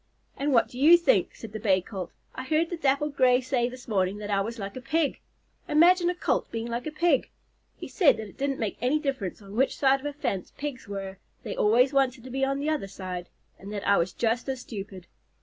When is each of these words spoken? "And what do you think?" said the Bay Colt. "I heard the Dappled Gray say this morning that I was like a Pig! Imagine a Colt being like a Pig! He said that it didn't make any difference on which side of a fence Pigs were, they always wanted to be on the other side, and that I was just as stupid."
"And 0.35 0.51
what 0.51 0.67
do 0.67 0.79
you 0.79 0.97
think?" 0.97 1.35
said 1.35 1.51
the 1.51 1.59
Bay 1.59 1.79
Colt. 1.79 2.09
"I 2.33 2.43
heard 2.43 2.71
the 2.71 2.75
Dappled 2.75 3.15
Gray 3.15 3.39
say 3.39 3.69
this 3.69 3.87
morning 3.87 4.17
that 4.17 4.31
I 4.31 4.41
was 4.41 4.57
like 4.57 4.75
a 4.75 4.81
Pig! 4.81 5.19
Imagine 5.67 6.09
a 6.09 6.15
Colt 6.15 6.49
being 6.49 6.65
like 6.65 6.87
a 6.87 6.91
Pig! 6.91 7.29
He 7.77 7.87
said 7.87 8.17
that 8.17 8.27
it 8.27 8.35
didn't 8.35 8.57
make 8.57 8.77
any 8.81 8.97
difference 8.97 9.43
on 9.43 9.55
which 9.55 9.77
side 9.77 9.99
of 9.99 10.07
a 10.07 10.13
fence 10.13 10.53
Pigs 10.57 10.87
were, 10.87 11.19
they 11.43 11.55
always 11.55 11.93
wanted 11.93 12.23
to 12.23 12.31
be 12.31 12.43
on 12.43 12.57
the 12.57 12.67
other 12.67 12.87
side, 12.87 13.29
and 13.59 13.71
that 13.71 13.87
I 13.87 13.97
was 13.97 14.11
just 14.11 14.49
as 14.49 14.61
stupid." 14.61 15.05